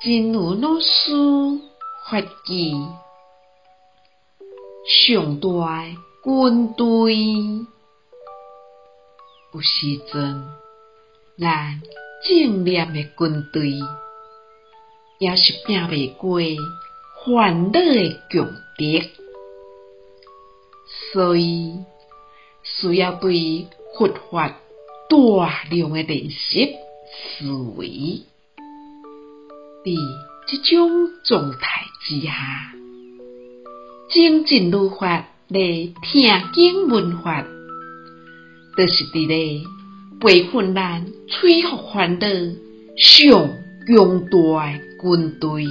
[0.00, 1.12] 真有老师
[2.08, 2.72] 发记，
[4.86, 5.86] 上大
[6.22, 7.16] 军队，
[9.52, 10.44] 有时阵，
[11.36, 11.82] 咱
[12.24, 13.72] 正念的军队，
[15.18, 16.38] 也是拼袂过
[17.26, 19.10] 烦恼的强敌，
[21.12, 21.84] 所以
[22.62, 24.48] 需要对佛法
[25.08, 26.76] 大量的练习
[27.10, 28.22] 思维。
[29.88, 29.98] 伫
[30.46, 32.32] 这种状态之下，
[34.10, 35.60] 精进如法来
[36.02, 37.42] 听经闻法，
[38.76, 39.62] 就是伫咧
[40.20, 42.26] 培训咱摧伏烦恼
[42.96, 43.50] 上
[43.86, 45.66] 强大军队。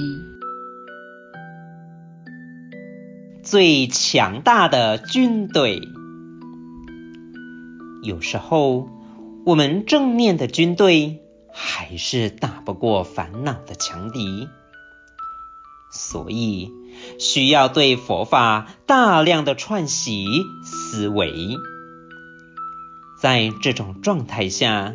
[3.42, 5.80] 最强大的军队，
[8.02, 8.88] 有时候
[9.46, 11.20] 我们正面的军队。
[11.60, 14.48] 还是打不过烦恼的强敌，
[15.90, 16.70] 所以
[17.18, 20.24] 需要对佛法大量的串习
[20.62, 21.56] 思维。
[23.20, 24.94] 在这种状态下，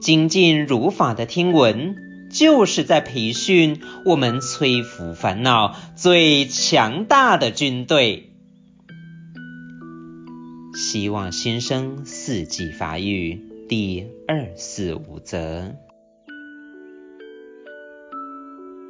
[0.00, 1.96] 精进如法的听闻，
[2.32, 8.32] 就是在培训我们摧伏烦恼最强大的军队。
[10.72, 15.72] 希望新生四季发育第二四五则。